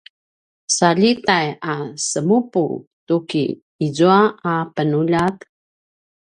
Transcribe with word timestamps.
sa 0.75 0.87
ljitai 1.01 1.47
a 1.73 1.73
semupu 2.09 2.63
tuki 3.07 3.45
izua 3.85 4.19
a 4.51 4.53
penuljat? 4.75 5.37